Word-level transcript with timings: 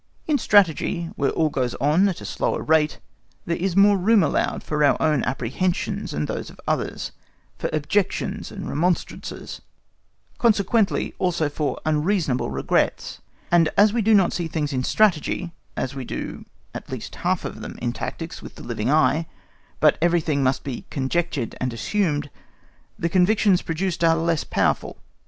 In 0.25 0.39
Strategy, 0.39 1.11
where 1.15 1.29
all 1.29 1.51
goes 1.51 1.75
on 1.75 2.09
at 2.09 2.21
a 2.21 2.25
slower 2.25 2.63
rate, 2.63 2.97
there 3.45 3.55
is 3.55 3.75
more 3.75 3.99
room 3.99 4.23
allowed 4.23 4.63
for 4.63 4.83
our 4.83 4.99
own 4.99 5.23
apprehensions 5.25 6.11
and 6.11 6.27
those 6.27 6.49
of 6.49 6.59
others, 6.67 7.11
for 7.59 7.69
objections 7.71 8.51
and 8.51 8.67
remonstrances, 8.67 9.61
consequently 10.39 11.13
also 11.19 11.49
for 11.49 11.79
unseasonable 11.85 12.49
regrets; 12.49 13.19
and 13.51 13.69
as 13.77 13.93
we 13.93 14.01
do 14.01 14.15
not 14.15 14.33
see 14.33 14.47
things 14.47 14.73
in 14.73 14.83
Strategy 14.83 15.51
as 15.77 15.93
we 15.93 16.03
do 16.03 16.45
at 16.73 16.89
least 16.89 17.17
half 17.17 17.45
of 17.45 17.61
them 17.61 17.77
in 17.79 17.93
tactics, 17.93 18.41
with 18.41 18.55
the 18.55 18.63
living 18.63 18.89
eye, 18.89 19.27
but 19.79 19.99
everything 20.01 20.41
must 20.41 20.63
be 20.63 20.83
conjectured 20.89 21.55
and 21.61 21.71
assumed, 21.73 22.31
the 22.97 23.07
convictions 23.07 23.61
produced 23.61 24.03
are 24.03 24.15
less 24.15 24.43
powerful. 24.43 24.97